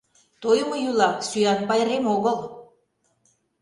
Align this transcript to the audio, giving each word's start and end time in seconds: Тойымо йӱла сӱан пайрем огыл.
Тойымо 0.41 0.75
йӱла 0.85 1.09
сӱан 1.27 1.59
пайрем 1.69 2.05
огыл. 2.15 2.37